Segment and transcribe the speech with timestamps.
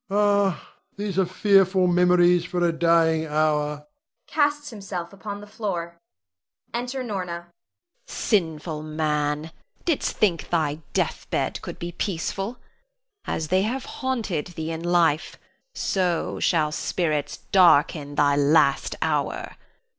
[0.09, 0.53] Rod.
[0.57, 3.85] Ah, these are fearful memories for a dying hour!
[4.25, 5.99] [Casts himself upon the floor.]
[6.73, 7.33] [Enter Norna.
[7.35, 7.53] Norna.
[8.07, 9.51] Sinful man,
[9.85, 12.57] didst think thy death bed could be peaceful?
[13.25, 15.37] As they have haunted thee in life,
[15.75, 19.55] so shall spirits darken thy last hour.